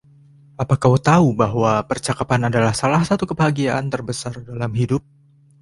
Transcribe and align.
Apa 0.63 0.75
kau 0.83 0.95
tahu 1.09 1.29
bahwa 1.41 1.71
percakapan 1.89 2.41
adalah 2.49 2.73
salah 2.81 3.03
satu 3.09 3.23
kebahagiaan 3.29 3.85
terbesar 3.93 4.33
dalam 4.49 4.71
hidup? 4.79 5.03